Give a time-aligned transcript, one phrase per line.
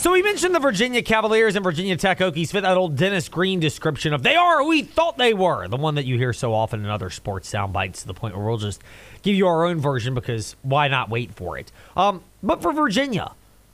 [0.00, 3.60] So we mentioned the Virginia Cavaliers and Virginia Tech Hokies fit that old Dennis Green
[3.60, 6.54] description of they are who we thought they were, the one that you hear so
[6.54, 8.80] often in other sports sound bites to the point where we'll just
[9.20, 11.70] give you our own version because why not wait for it?
[11.98, 13.32] Um, but for Virginia,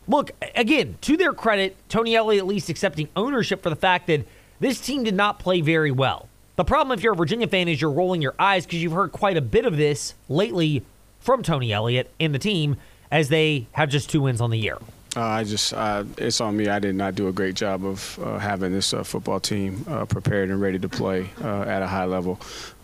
[0.08, 4.26] look, again, to their credit, Tony Elliott at least accepting ownership for the fact that
[4.58, 6.28] this team did not play very well.
[6.56, 9.12] The problem if you're a Virginia fan is you're rolling your eyes because you've heard
[9.12, 10.82] quite a bit of this lately
[11.20, 12.78] from Tony Elliott and the team
[13.12, 14.78] as they have just two wins on the year.
[15.16, 16.68] Uh, I just, uh, it's on me.
[16.68, 20.04] I did not do a great job of uh, having this uh, football team uh,
[20.04, 22.38] prepared and ready to play uh, at a high level.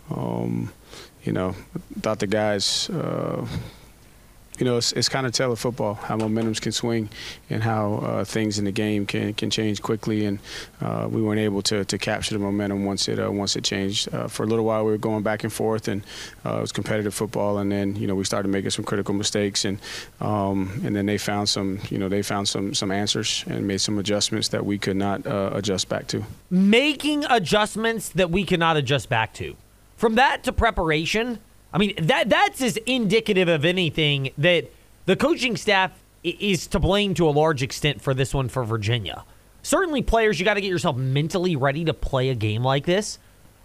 [0.09, 0.73] Um,
[1.23, 1.55] you know,
[2.01, 2.89] thought the guys
[4.59, 7.09] you know, it's, it's kind of tell football how momentums can swing
[7.49, 10.25] and how uh, things in the game can, can change quickly.
[10.25, 10.39] And
[10.81, 14.13] uh, we weren't able to, to capture the momentum once it uh, once it changed.
[14.13, 16.03] Uh, for a little while, we were going back and forth, and
[16.45, 17.57] uh, it was competitive football.
[17.57, 19.79] And then you know we started making some critical mistakes, and
[20.21, 23.81] um, and then they found some you know they found some some answers and made
[23.81, 26.23] some adjustments that we could not uh, adjust back to.
[26.49, 29.55] Making adjustments that we cannot adjust back to.
[29.97, 31.39] From that to preparation
[31.73, 34.71] I mean, that that's as indicative of anything that
[35.05, 35.91] the coaching staff
[36.23, 39.23] is to blame to a large extent for this one for Virginia.
[39.63, 43.17] Certainly, players, you got to get yourself mentally ready to play a game like this.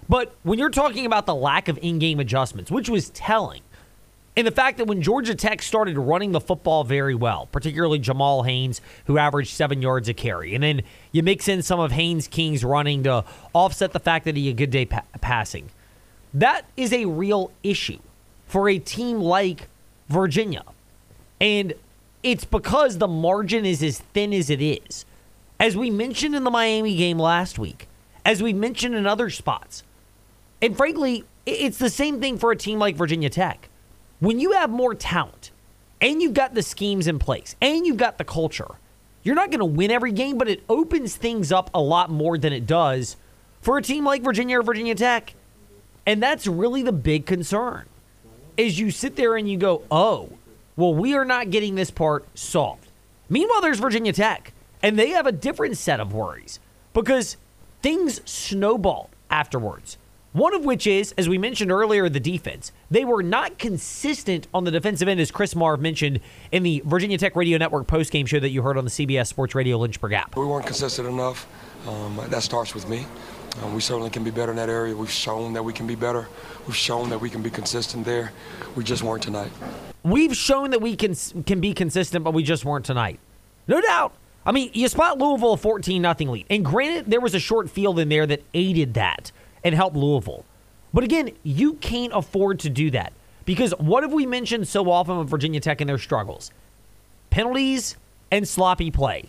[0.09, 3.61] But when you're talking about the lack of in game adjustments, which was telling,
[4.36, 8.45] and the fact that when Georgia Tech started running the football very well, particularly Jamal
[8.45, 12.29] Haynes, who averaged seven yards a carry, and then you mix in some of Haynes
[12.29, 15.69] King's running to offset the fact that he had a good day pa- passing.
[16.34, 17.98] That is a real issue
[18.47, 19.69] for a team like
[20.09, 20.65] Virginia.
[21.41, 21.75] And
[22.23, 25.05] it's because the margin is as thin as it is.
[25.61, 27.89] As we mentioned in the Miami game last week,
[28.25, 29.83] as we mentioned in other spots.
[30.61, 33.69] And frankly, it's the same thing for a team like Virginia Tech.
[34.20, 35.51] When you have more talent
[36.01, 38.69] and you've got the schemes in place and you've got the culture,
[39.23, 42.39] you're not going to win every game, but it opens things up a lot more
[42.39, 43.17] than it does
[43.61, 45.35] for a team like Virginia or Virginia Tech.
[46.08, 47.85] And that's really the big concern.
[48.57, 50.30] Is you sit there and you go, "Oh,
[50.74, 52.89] well we are not getting this part solved."
[53.29, 56.61] Meanwhile, there's Virginia Tech, and they have a different set of worries
[56.95, 57.36] because
[57.83, 59.98] things snowballed afterwards.
[60.33, 62.73] One of which is, as we mentioned earlier, the defense.
[62.90, 66.20] They were not consistent on the defensive end, as Chris Marve mentioned
[66.52, 69.55] in the Virginia Tech Radio Network postgame show that you heard on the CBS Sports
[69.55, 70.36] Radio Lynchburg app.
[70.36, 71.46] We weren't consistent enough.
[71.86, 73.07] Um, that starts with me.
[73.63, 74.95] Um, we certainly can be better in that area.
[74.95, 76.29] We've shown that we can be better.
[76.67, 78.33] We've shown that we can be consistent there.
[78.77, 79.51] We just weren't tonight.
[80.02, 81.14] We've shown that we can
[81.45, 83.19] can be consistent, but we just weren't tonight.
[83.67, 84.14] No doubt.
[84.46, 86.46] I mean, you spot Louisville a 14 nothing lead.
[86.48, 89.33] And granted, there was a short field in there that aided that
[89.63, 90.45] and helped Louisville.
[90.95, 93.13] But again, you can't afford to do that.
[93.45, 96.51] Because what have we mentioned so often with Virginia Tech and their struggles?
[97.30, 97.96] Penalties
[98.30, 99.25] and sloppy play.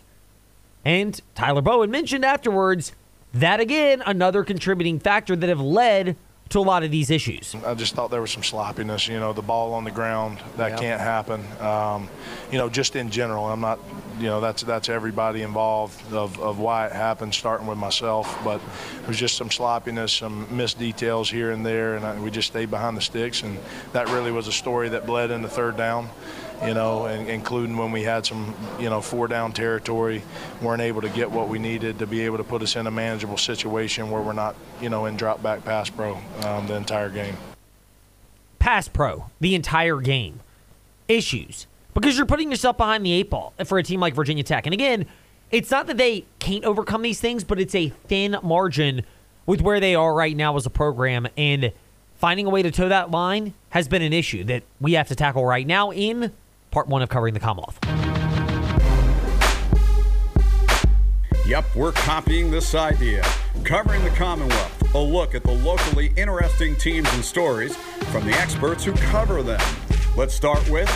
[0.86, 2.94] And Tyler Bowen mentioned afterwards
[3.34, 6.16] that again, another contributing factor that have led
[6.50, 7.56] to a lot of these issues.
[7.64, 9.08] I just thought there was some sloppiness.
[9.08, 10.80] You know, the ball on the ground that yep.
[10.80, 11.46] can't happen.
[11.60, 12.10] Um,
[12.52, 13.80] you know, just in general, I'm not.
[14.18, 18.38] You know, that's that's everybody involved of, of why it happened, starting with myself.
[18.44, 18.60] But
[19.02, 22.50] it was just some sloppiness, some missed details here and there, and I, we just
[22.50, 23.44] stayed behind the sticks.
[23.44, 23.58] And
[23.94, 26.10] that really was a story that bled into third down
[26.64, 30.22] you know, and, including when we had some, you know, four down territory,
[30.62, 32.92] weren't able to get what we needed to be able to put us in a
[32.92, 37.10] manageable situation where we're not, you know, in drop back pass pro um, the entire
[37.10, 37.36] game.
[38.60, 40.42] Pass pro the entire game.
[41.08, 44.66] Issues because you're putting yourself behind the eight ball for a team like Virginia Tech.
[44.66, 45.06] And again,
[45.52, 49.04] it's not that they can't overcome these things, but it's a thin margin
[49.46, 51.28] with where they are right now as a program.
[51.36, 51.72] And
[52.16, 55.16] finding a way to toe that line has been an issue that we have to
[55.16, 56.32] tackle right now in
[56.72, 57.80] part one of covering the Commonwealth.
[61.46, 63.24] Yep, we're copying this idea.
[63.64, 67.76] Covering the Commonwealth, a look at the locally interesting teams and stories
[68.12, 69.62] from the experts who cover them.
[70.16, 70.90] Let's start with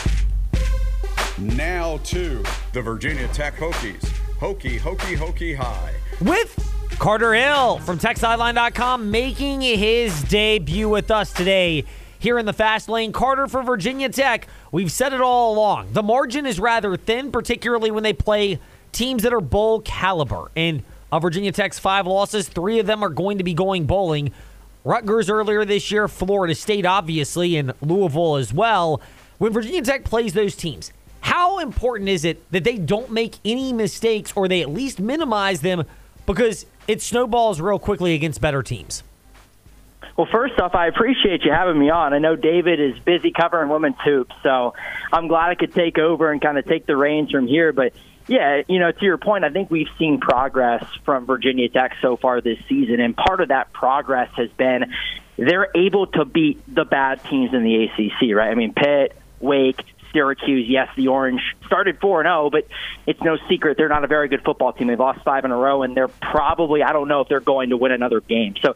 [1.39, 2.43] now to
[2.73, 4.03] the Virginia Tech Hokies.
[4.39, 5.93] Hokie, Hokie, Hokie High.
[6.21, 11.85] With Carter Hill from TechSideline.com making his debut with us today
[12.23, 13.11] here in the fast lane.
[13.11, 14.47] Carter for Virginia Tech.
[14.71, 15.91] We've said it all along.
[15.91, 18.59] The margin is rather thin, particularly when they play
[18.93, 20.49] teams that are bowl caliber.
[20.55, 24.31] And of Virginia Tech's five losses, three of them are going to be going bowling.
[24.85, 29.01] Rutgers earlier this year, Florida State, obviously, and Louisville as well.
[29.37, 30.91] When Virginia Tech plays those teams,
[31.21, 35.61] how important is it that they don't make any mistakes or they at least minimize
[35.61, 35.83] them
[36.25, 39.03] because it snowballs real quickly against better teams?
[40.17, 42.13] Well, first off, I appreciate you having me on.
[42.13, 44.73] I know David is busy covering women's hoops, so
[45.11, 47.71] I'm glad I could take over and kind of take the reins from here.
[47.73, 47.93] But
[48.27, 52.15] Yeah, you know, to your point, I think we've seen progress from Virginia Tech so
[52.15, 54.93] far this season, and part of that progress has been
[55.37, 58.51] they're able to beat the bad teams in the ACC, right?
[58.51, 59.83] I mean, Pitt, Wake,
[60.13, 62.67] Syracuse, yes, the Orange started 4 0, but
[63.05, 64.87] it's no secret they're not a very good football team.
[64.87, 67.69] They've lost five in a row, and they're probably, I don't know if they're going
[67.69, 68.55] to win another game.
[68.61, 68.75] So,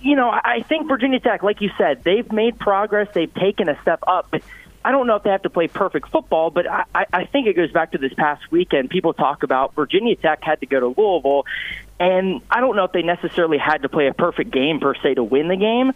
[0.00, 3.80] you know, I think Virginia Tech, like you said, they've made progress, they've taken a
[3.82, 4.42] step up, but
[4.84, 7.54] I don't know if they have to play perfect football, but I, I think it
[7.54, 8.90] goes back to this past weekend.
[8.90, 11.46] People talk about Virginia Tech had to go to Louisville,
[12.00, 15.14] and I don't know if they necessarily had to play a perfect game per se
[15.14, 15.92] to win the game,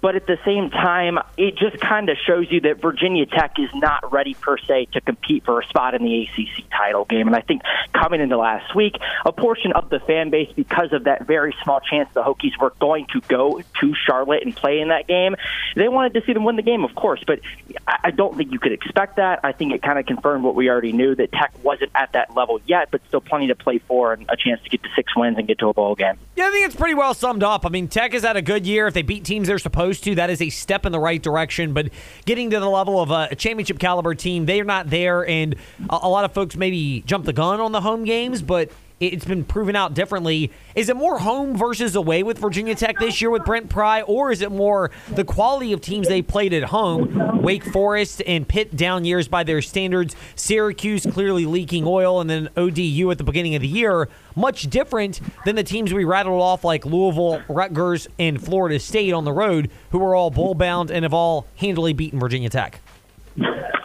[0.00, 3.70] but at the same time, it just kind of shows you that Virginia Tech is
[3.74, 7.26] not ready per se to compete for a spot in the ACC title game.
[7.26, 7.62] And I think
[7.92, 8.94] coming into last week,
[9.24, 12.72] a portion of the fan base, because of that very small chance the Hokies were
[12.80, 15.36] going to go to Charlotte and play in that game,
[15.76, 17.22] they wanted to see them win the game, of course.
[17.26, 17.40] But
[17.86, 19.40] I don't think you could expect that.
[19.44, 22.34] I think it kind of confirmed what we already knew that Tech wasn't at that
[22.34, 25.14] level yet, but still plenty to play for and a chance to get to six
[25.14, 26.14] wins and get to a bowl game.
[26.36, 27.66] Yeah, I think it's pretty well summed up.
[27.66, 28.86] I mean, Tech has had a good year.
[28.86, 30.14] If they beat teams they're supposed to.
[30.14, 31.72] That is a step in the right direction.
[31.72, 31.88] But
[32.26, 35.26] getting to the level of a championship caliber team, they're not there.
[35.26, 35.56] And
[35.88, 38.70] a lot of folks maybe jump the gun on the home games, but
[39.00, 40.52] it's been proven out differently.
[40.74, 44.30] Is it more home versus away with Virginia Tech this year with Brent Pry, or
[44.30, 47.42] is it more the quality of teams they played at home?
[47.42, 52.50] Wake Forest and Pitt down years by their standards, Syracuse clearly leaking oil, and then
[52.58, 54.10] ODU at the beginning of the year.
[54.36, 59.24] Much different than the teams we rattled off like Louisville, Rutgers, and Florida State on
[59.24, 62.80] the road, who are all bowl bound and have all handily beaten Virginia Tech.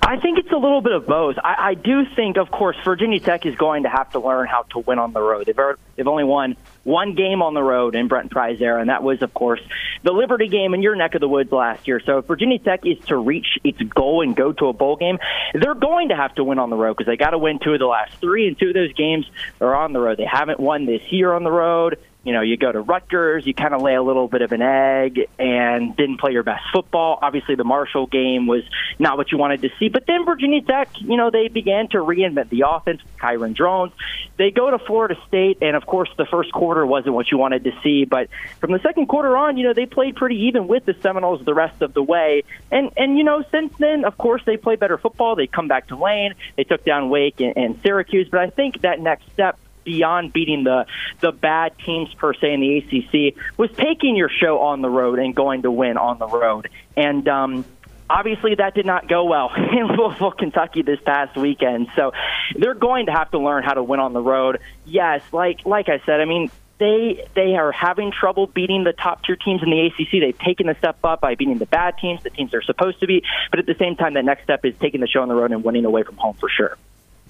[0.08, 1.38] I think it's a little bit of both.
[1.44, 4.62] I, I do think, of course, Virginia Tech is going to have to learn how
[4.70, 5.48] to win on the road.
[5.48, 5.56] They've,
[5.96, 9.24] they've only won one game on the road in Brent Pry's era, and that was,
[9.24, 9.62] of course,
[10.04, 12.00] the Liberty game in your neck of the woods last year.
[12.06, 15.18] So if Virginia Tech is to reach its goal and go to a bowl game,
[15.56, 17.74] they're going to have to win on the road because they got to win two
[17.74, 19.26] of the last three, and two of those games
[19.60, 20.20] are on the road.
[20.20, 23.54] They haven't won this year on the road you know, you go to Rutgers, you
[23.54, 27.20] kind of lay a little bit of an egg and didn't play your best football.
[27.22, 28.64] Obviously, the Marshall game was
[28.98, 29.90] not what you wanted to see.
[29.90, 33.94] But then Virginia Tech, you know, they began to reinvent the offense with Kyron Drones.
[34.38, 37.64] They go to Florida State, and of course, the first quarter wasn't what you wanted
[37.66, 38.06] to see.
[38.06, 38.30] But
[38.60, 41.54] from the second quarter on, you know, they played pretty even with the Seminoles the
[41.54, 42.44] rest of the way.
[42.72, 45.36] And, and you know, since then, of course, they play better football.
[45.36, 46.34] They come back to Lane.
[46.58, 48.30] They took down Wake and, and Syracuse.
[48.30, 50.86] But I think that next step beyond beating the
[51.22, 55.20] the bad teams per se in the ACC was taking your show on the road
[55.20, 56.70] and going to win on the road.
[56.98, 57.66] And um,
[58.10, 61.88] obviously that did not go well in Louisville, Kentucky this past weekend.
[61.96, 62.12] So
[62.58, 64.60] they're going to have to learn how to win on the road.
[64.86, 69.24] Yes, like like I said, I mean they they are having trouble beating the top
[69.24, 70.20] tier teams in the ACC.
[70.20, 73.08] They've taken the step up by beating the bad teams, the teams they're supposed to
[73.08, 73.24] be.
[73.50, 75.52] But at the same time, that next step is taking the show on the road
[75.52, 76.78] and winning away from home for sure.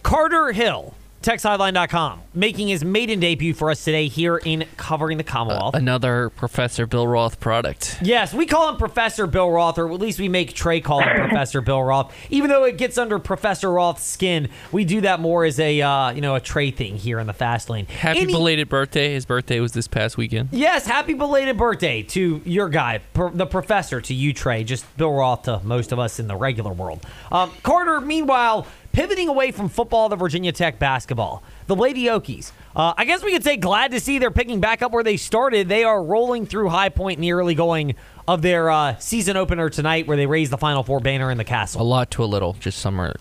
[0.03, 5.73] Carter Hill TechSideline.com, making his maiden debut for us today here in Covering the Commonwealth.
[5.73, 7.97] Uh, another Professor Bill Roth product.
[8.03, 11.15] Yes, we call him Professor Bill Roth, or at least we make Trey call him
[11.27, 12.15] Professor Bill Roth.
[12.29, 16.11] Even though it gets under Professor Roth's skin, we do that more as a uh,
[16.11, 17.87] you know a Trey thing here in the fast lane.
[17.87, 19.13] Happy Any- belated birthday!
[19.13, 20.49] His birthday was this past weekend.
[20.51, 22.99] Yes, happy belated birthday to your guy,
[23.33, 24.63] the Professor, to you, Trey.
[24.63, 27.03] Just Bill Roth to most of us in the regular world.
[27.31, 32.53] Um, Carter, meanwhile Pivoting away from football to Virginia Tech basketball, the Lady Hokies.
[32.73, 35.17] Uh, I guess we could say glad to see they're picking back up where they
[35.17, 35.67] started.
[35.67, 39.69] They are rolling through High Point in the early going of their uh, season opener
[39.69, 41.81] tonight, where they raise the Final Four banner in the Cassell.
[41.81, 43.13] A lot to a little, just summer.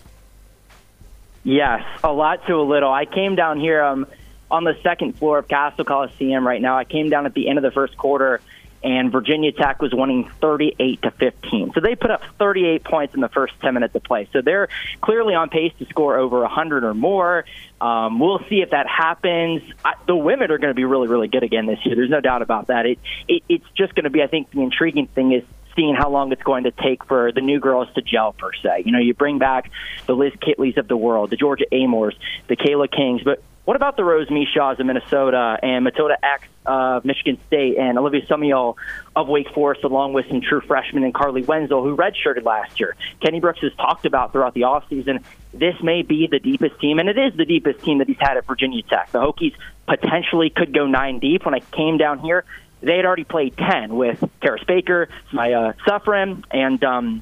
[1.43, 2.93] Yes, a lot to a little.
[2.93, 4.07] I came down here um,
[4.49, 6.77] on the second floor of Cassell Coliseum right now.
[6.77, 8.39] I came down at the end of the first quarter
[8.83, 11.73] and Virginia Tech was winning 38 to 15.
[11.73, 14.27] So they put up 38 points in the first 10 minutes of play.
[14.31, 14.69] So they're
[15.01, 17.45] clearly on pace to score over 100 or more.
[17.81, 19.61] Um, we'll see if that happens.
[19.83, 21.95] I, the women are going to be really, really good again this year.
[21.95, 22.85] There's no doubt about that.
[22.85, 24.21] It, it it's just going to be.
[24.21, 25.43] I think the intriguing thing is
[25.75, 28.83] seeing how long it's going to take for the new girls to gel per se.
[28.85, 29.71] You know, you bring back
[30.05, 32.15] the Liz Kitleys of the world, the Georgia Amoores,
[32.47, 37.03] the Cayla Kings, but what about the Rose Micheauxs of Minnesota and Matilda Ekh of
[37.05, 38.75] Michigan State and Olivia Summiel
[39.15, 42.95] of Wake Forest, along with some true freshmen and Carleigh Wenzel, who redshirted last year?
[43.21, 47.09] Kenny Brooks has talked about throughout the offseason this may be the deepest team, and
[47.09, 49.11] it is the deepest team that he's had at Virginia Tech.
[49.11, 49.53] The Hokies
[49.87, 51.45] potentially could go nine deep.
[51.45, 52.43] When I came down here,
[52.81, 57.21] they had already played 10 with Karis Baker, Maya Suffren, and um,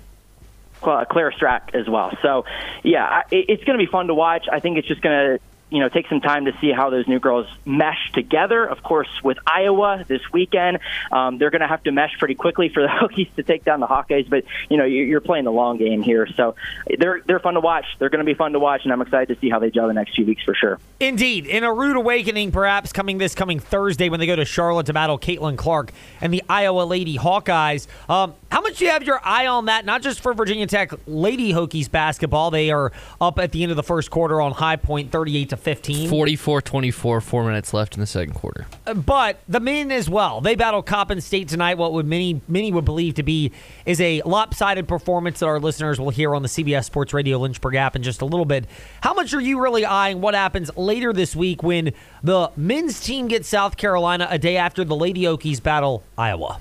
[0.81, 2.11] Clara Strack as well.
[2.21, 2.45] So,
[2.83, 4.47] yeah, it's going to be fun to watch.
[4.51, 5.39] I think it's just going to
[5.73, 8.63] you know take some time to see how those new girls mesh together.
[8.63, 10.77] Of course, with Iowa this weekend,
[11.11, 13.79] um, they're going to have to mesh pretty quickly for the Hokies to take down
[13.79, 14.29] the Hawkeyes.
[14.29, 16.55] But you know you're playing the long game here, so
[16.99, 17.85] they're they're fun to watch.
[17.97, 19.87] They're going to be fun to watch, and I'm excited to see how they gel
[19.87, 20.79] the next few weeks for sure.
[20.99, 24.85] Indeed, in a rude awakening, perhaps coming this coming Thursday when they go to Charlotte
[24.85, 27.87] to battle Caitlin Clark and the Iowa Lady Hawkeyes.
[28.07, 29.85] Um, how much do you have your eye on that?
[29.85, 32.51] Not just for Virginia Tech Lady Hokies basketball.
[32.51, 35.57] They are up at the end of the first quarter on High Point, 38 to
[35.63, 36.09] 15.
[36.09, 38.67] 44-24, four minutes left in the second quarter.
[38.85, 40.41] Uh, but the men as well.
[40.41, 41.77] They battle Coppin State tonight.
[41.77, 43.51] What would many many would believe to be
[43.85, 47.75] is a lopsided performance that our listeners will hear on the CBS Sports Radio Lynchburg
[47.75, 48.65] app in just a little bit.
[49.01, 53.27] How much are you really eyeing what happens later this week when the men's team
[53.27, 56.59] gets South Carolina a day after the Lady Hokies battle Iowa?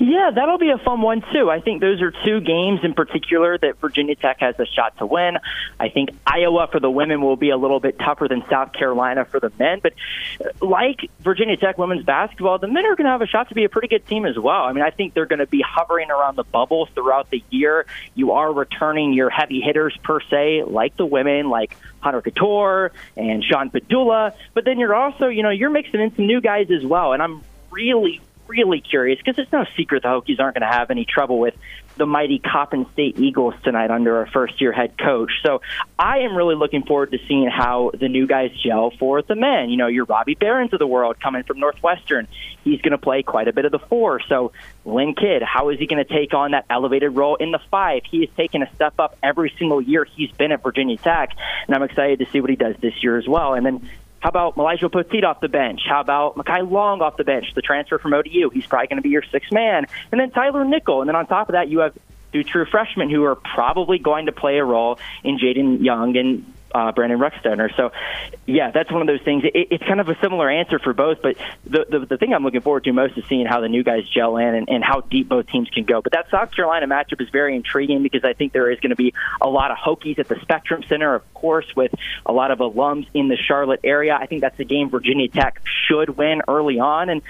[0.00, 1.50] Yeah, that'll be a fun one too.
[1.50, 5.06] I think those are two games in particular that Virginia Tech has a shot to
[5.06, 5.38] win.
[5.80, 9.24] I think Iowa for the women will be a little bit tougher than South Carolina
[9.24, 9.94] for the men, but
[10.40, 13.56] uh, like Virginia Tech women's basketball, the men are going to have a shot to
[13.56, 14.62] be a pretty good team as well.
[14.62, 17.84] I mean, I think they're going to be hovering around the bubbles throughout the year.
[18.14, 23.42] You are returning your heavy hitters per se, like the women, like Hunter Cattoor and
[23.42, 26.86] Sean Pedulla, but then you're also, you know, you're mixing in some new guys as
[26.86, 30.76] well, and I'm really, really curious because it's no secret the Hokies aren't going to
[30.76, 31.54] have any trouble with
[31.96, 35.32] the mighty Coppin State Eagles tonight under our first year head coach.
[35.44, 35.60] So
[35.98, 39.68] I am really looking forward to seeing how the new guys gel for the men.
[39.68, 42.28] You know, your Robbie Berans of the world coming from Northwestern.
[42.64, 44.20] He's going to play quite a bit of the four.
[44.28, 44.52] So
[44.84, 48.02] Lynn Kidd, how is he going to take on that elevated role in the five?
[48.08, 51.30] He has taken a step up every single year he's been at Virginia Tech,
[51.66, 53.54] and I'm excited to see what he does this year as well.
[53.54, 53.88] And then
[54.20, 55.82] how about Elijah Poteet off the bench?
[55.88, 58.50] How about Mekhi Long off the bench, the transfer from ODU?
[58.50, 59.86] He's probably going to be your sixth man.
[60.10, 61.00] And then Tyler Nickel.
[61.00, 61.96] And then on top of that, you have
[62.32, 66.52] two true freshmen who are probably going to play a role in Jaydon Young and
[66.74, 67.74] uh, Brandon Rechsteiner.
[67.76, 67.92] So,
[68.46, 69.44] yeah, that's one of those things.
[69.44, 72.44] It, it's kind of a similar answer for both, but the, the the thing I'm
[72.44, 75.00] looking forward to most is seeing how the new guys gel in and, and how
[75.00, 76.02] deep both teams can go.
[76.02, 78.96] But that South Carolina matchup is very intriguing because I think there is going to
[78.96, 81.94] be a lot of Hokies at the Spectrum Center, of course, with
[82.26, 84.16] a lot of alums in the Charlotte area.
[84.20, 87.22] I think that's a game Virginia Tech should win early on, and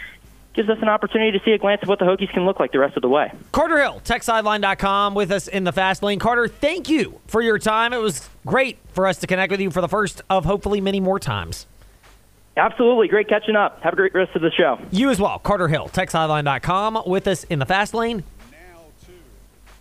[0.59, 2.73] gives us an opportunity to see a glance of what the Hokies can look like
[2.73, 3.31] the rest of the way.
[3.53, 6.19] Carter Hill, TechSideline.com, with us in the fast lane.
[6.19, 7.93] Carter, thank you for your time.
[7.93, 10.99] It was great for us to connect with you for the first of hopefully many
[10.99, 11.67] more times.
[12.57, 13.07] Absolutely.
[13.07, 13.81] Great catching up.
[13.83, 14.81] Have a great rest of the show.
[14.91, 15.39] You as well.
[15.39, 18.25] Carter Hill, TechSideline.com, with us in the fast lane.
[18.51, 19.13] Now to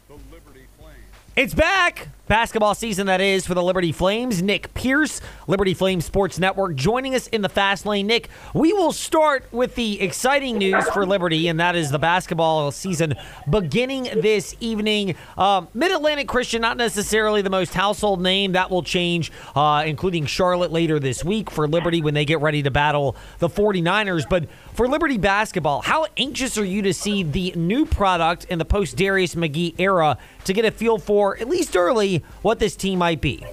[0.10, 0.96] the Liberty Flames.
[1.36, 2.10] It's back.
[2.28, 4.42] Basketball season that is for the Liberty Flames.
[4.42, 8.06] Nick Pierce, Liberty Flames Sports Network, joining us in the fast lane.
[8.06, 12.72] Nick, we will start with the exciting news for Liberty, and that is the basketball
[12.72, 13.14] season
[13.50, 15.16] beginning this evening.
[15.38, 18.52] Um, Mid Atlantic Christian, not necessarily the most household name.
[18.52, 22.62] That will change, uh, including Charlotte later this week for Liberty when they get ready
[22.64, 24.28] to battle the 49ers.
[24.30, 28.66] But for Liberty basketball, how anxious are you to see the new product in the
[28.66, 33.00] post Darius McGhee era to get a feel for, at least early, what this team
[33.00, 33.44] might be?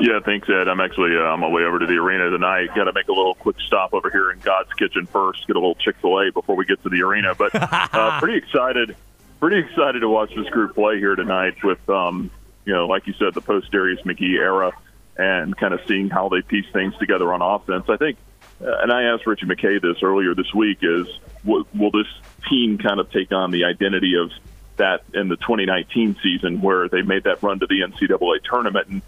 [0.00, 0.68] Yeah, thanks, Ed.
[0.68, 2.68] I'm actually uh, on my way over to the arena tonight.
[2.74, 5.46] Got to make a little quick stop over here in God's Kitchen first.
[5.46, 7.34] Get a little Chick Fil A before we get to the arena.
[7.34, 8.96] But uh, pretty excited,
[9.40, 11.62] pretty excited to watch this group play here tonight.
[11.64, 12.30] With um,
[12.64, 14.72] you know, like you said, the post Darius McGhee era,
[15.16, 17.86] and kind of seeing how they piece things together on offense.
[17.88, 18.18] I think,
[18.60, 21.06] uh, and I asked Ritchie McKay this earlier this week: is
[21.44, 22.08] w- will this
[22.48, 24.30] team kind of take on the identity of
[24.78, 29.02] that in the 2019 season where they made that run to the NCAA tournament and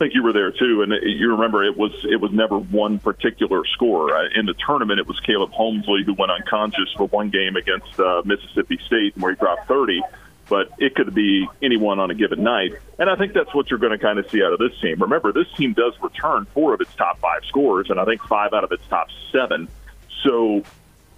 [0.00, 2.98] I think you were there too, and you remember it was it was never one
[2.98, 4.98] particular score uh, in the tournament.
[4.98, 9.32] It was Caleb Homesley who went unconscious for one game against uh, Mississippi State, where
[9.32, 10.00] he dropped 30.
[10.48, 13.78] But it could be anyone on a given night, and I think that's what you're
[13.78, 15.02] going to kind of see out of this team.
[15.02, 18.54] Remember, this team does return four of its top five scores, and I think five
[18.54, 19.68] out of its top seven.
[20.24, 20.64] So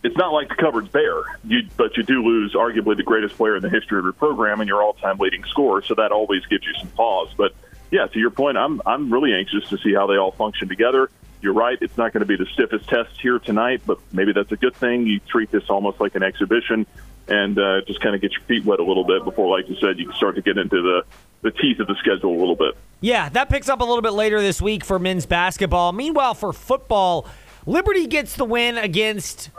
[0.03, 3.57] it's not like the cupboard's bare, you, but you do lose arguably the greatest player
[3.57, 6.65] in the history of your program and your all-time leading scorer, so that always gives
[6.67, 7.33] you some pause.
[7.37, 7.55] But
[7.91, 11.11] yeah, to your point, I'm I'm really anxious to see how they all function together.
[11.41, 14.51] You're right; it's not going to be the stiffest test here tonight, but maybe that's
[14.53, 15.07] a good thing.
[15.07, 16.87] You treat this almost like an exhibition,
[17.29, 19.77] and uh, just kind of get your feet wet a little bit before, like you
[19.77, 21.05] said, you can start to get into the
[21.43, 22.77] the teeth of the schedule a little bit.
[23.01, 25.93] Yeah, that picks up a little bit later this week for men's basketball.
[25.93, 27.27] Meanwhile, for football,
[27.67, 29.51] Liberty gets the win against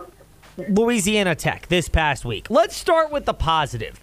[0.57, 2.49] Louisiana Tech this past week.
[2.49, 3.99] Let's start with the positive.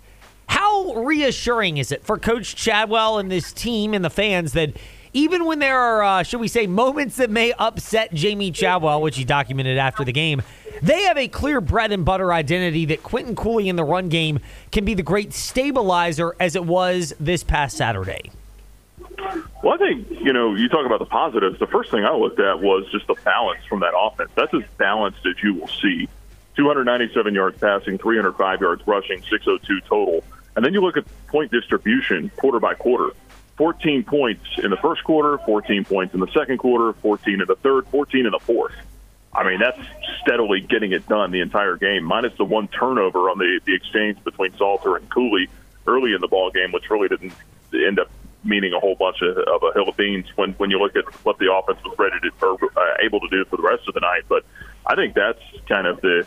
[0.47, 4.77] How reassuring is it for Coach Chadwell and this team and the fans that
[5.13, 9.17] even when there are, uh, should we say, moments that may upset Jamie Chadwell, which
[9.17, 10.43] he documented after the game,
[10.83, 14.41] they have a clear bread and butter identity that Quinton Cooley in the run game
[14.73, 18.31] can be the great stabilizer as it was this past Saturday?
[19.63, 21.59] Well, I think, you know, you talk about the positives.
[21.59, 24.31] The first thing I looked at was just the balance from that offense.
[24.35, 26.09] That's as balanced as you will see.
[26.57, 30.25] 297 yards passing, 305 yards rushing, 602 total.
[30.57, 33.15] And then you look at point distribution quarter by quarter.
[33.57, 37.57] 14 points in the first quarter, 14 points in the second quarter, 14 in the
[37.57, 38.73] third, 14 in the fourth.
[39.33, 39.79] I mean, that's
[40.23, 44.23] steadily getting it done the entire game, minus the one turnover on the, the exchange
[44.25, 45.49] between Salter and Cooley
[45.87, 47.33] early in the ball game, which really didn't
[47.73, 48.11] end up
[48.43, 51.05] meaning a whole bunch of, of a hill of beans when when you look at
[51.25, 53.95] what the offense was ready to or uh, able to do for the rest of
[53.95, 54.23] the night.
[54.29, 54.45] But
[54.87, 56.27] I think that's kind of the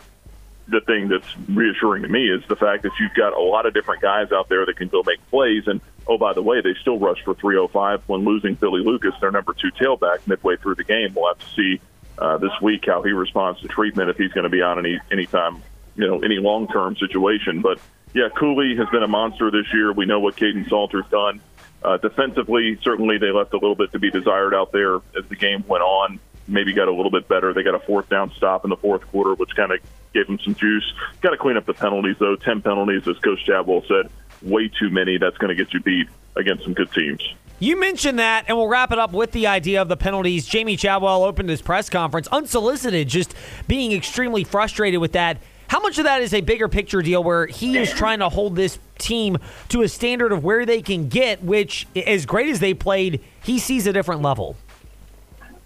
[0.68, 3.74] the thing that's reassuring to me is the fact that you've got a lot of
[3.74, 5.66] different guys out there that can go make plays.
[5.66, 9.30] And oh, by the way, they still rushed for 305 when losing Billy Lucas, their
[9.30, 11.12] number two tailback, midway through the game.
[11.14, 11.80] We'll have to see
[12.18, 14.98] uh, this week how he responds to treatment if he's going to be on any
[15.10, 15.62] any time,
[15.96, 17.60] you know any long term situation.
[17.60, 17.78] But
[18.14, 19.92] yeah, Cooley has been a monster this year.
[19.92, 21.40] We know what Kaidon Salter's done.
[21.82, 25.36] Uh, defensively, certainly they left a little bit to be desired out there as the
[25.36, 26.18] game went on.
[26.48, 27.52] Maybe got a little bit better.
[27.52, 29.80] They got a fourth down stop in the fourth quarter, which kind of
[30.14, 30.90] gave them some juice.
[31.20, 32.36] Got to clean up the penalties, though.
[32.36, 35.18] Ten penalties, as Coach Chadwell said, way too many.
[35.18, 37.22] That's going to get you beat against some good teams.
[37.60, 40.46] You mentioned that, and we'll wrap it up with the idea of the penalties.
[40.46, 43.34] Jamie Chadwell opened his press conference unsolicited, just
[43.68, 45.38] being extremely frustrated with that.
[45.68, 48.54] How much of that is a bigger picture deal where he is trying to hold
[48.54, 49.38] this team
[49.70, 53.58] to a standard of where they can get, which, as great as they played, he
[53.58, 54.56] sees a different level?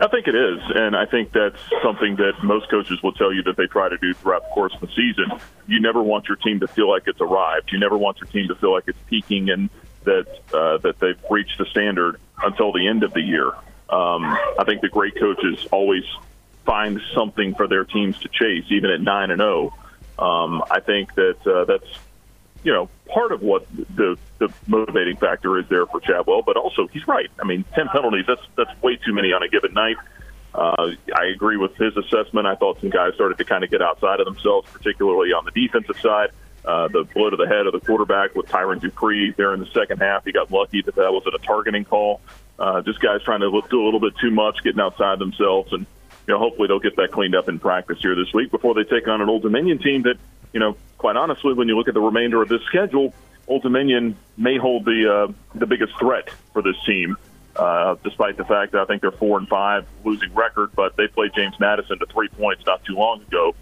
[0.01, 3.43] I think it is, and I think that's something that most coaches will tell you
[3.45, 5.41] that they try to do throughout the course of the season.
[5.67, 7.73] You never want your team to feel like it's arrived.
[7.73, 9.69] You never want your team to feel like it's peaking and
[10.05, 13.49] that uh, that they've reached the standard until the end of the year.
[13.91, 14.25] Um,
[14.59, 16.05] I think the great coaches always
[16.65, 19.75] find something for their teams to chase, even at nine and zero.
[20.19, 20.25] Oh.
[20.25, 21.89] Um, I think that uh, that's
[22.63, 26.87] you know part of what the the motivating factor is there for Chadwell, but also
[26.89, 27.31] he's right.
[27.41, 29.97] I mean, ten penalties that's that's way too many on a given night.
[30.55, 32.47] Uh, I agree with his assessment.
[32.47, 35.51] I thought some guys started to kind of get outside of themselves, particularly on the
[35.51, 36.31] defensive side.
[36.65, 39.71] Uh, the blow to the head of the quarterback with Tyron Dupree there in the
[39.73, 40.25] second half.
[40.25, 42.21] He got lucky that that was at a targeting call.
[42.59, 45.87] Uh, just guys trying to do a little bit too much, getting outside themselves, and
[46.27, 48.83] you know hopefully they'll get that cleaned up in practice here this week before they
[48.83, 50.17] take on an Old Dominion team that
[50.53, 53.13] you know quite honestly when you look at the remainder of this schedule
[53.49, 57.17] Old Dominion may hold the uh, the biggest threat for this team,
[57.57, 61.09] uh, despite the fact that I think they're four and five losing record, but they
[61.09, 63.55] played James Madison to three points not too long ago.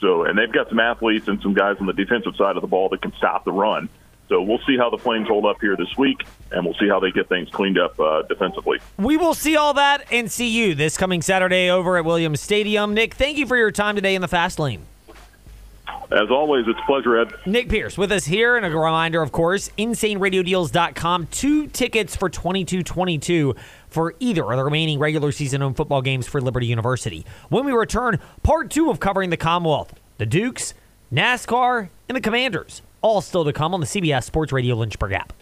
[0.00, 2.66] So, and they've got some athletes and some guys on the defensive side of the
[2.66, 3.88] ball that can stop the run.
[4.28, 6.98] So we'll see how the Flames hold up here this week, and we'll see how
[6.98, 8.78] they get things cleaned up uh, defensively.
[8.98, 12.94] We will see all that and see you this coming Saturday over at Williams Stadium.
[12.94, 14.86] Nick, thank you for your time today in the Fast Lane.
[16.10, 17.32] As always, it's a pleasure, Ed.
[17.46, 21.26] Nick Pierce with us here, and a reminder, of course, InsaneRadioDeals.com.
[21.28, 23.56] Two tickets for 22-22
[23.88, 27.24] for either of the remaining regular season home football games for Liberty University.
[27.48, 30.74] When we return, part two of covering the Commonwealth, the Dukes,
[31.12, 32.82] NASCAR, and the Commanders.
[33.02, 35.32] All still to come on the CBS Sports Radio Lynchburg app.